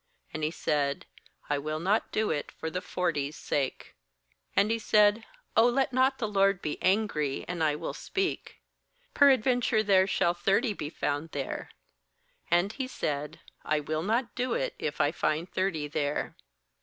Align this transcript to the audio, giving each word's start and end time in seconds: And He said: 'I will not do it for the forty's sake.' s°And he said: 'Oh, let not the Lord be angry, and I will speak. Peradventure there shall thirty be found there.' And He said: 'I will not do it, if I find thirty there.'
And 0.33 0.43
He 0.43 0.49
said: 0.49 1.05
'I 1.47 1.59
will 1.59 1.79
not 1.79 2.11
do 2.11 2.31
it 2.31 2.51
for 2.51 2.71
the 2.71 2.81
forty's 2.81 3.35
sake.' 3.35 3.95
s°And 4.57 4.71
he 4.71 4.79
said: 4.79 5.25
'Oh, 5.55 5.67
let 5.69 5.93
not 5.93 6.17
the 6.17 6.27
Lord 6.27 6.59
be 6.59 6.81
angry, 6.81 7.45
and 7.47 7.63
I 7.63 7.75
will 7.75 7.93
speak. 7.93 8.63
Peradventure 9.13 9.83
there 9.83 10.07
shall 10.07 10.33
thirty 10.33 10.73
be 10.73 10.89
found 10.89 11.29
there.' 11.33 11.69
And 12.49 12.73
He 12.73 12.87
said: 12.87 13.41
'I 13.63 13.81
will 13.81 14.01
not 14.01 14.33
do 14.33 14.55
it, 14.55 14.73
if 14.79 14.99
I 14.99 15.11
find 15.11 15.47
thirty 15.47 15.87
there.' 15.87 16.35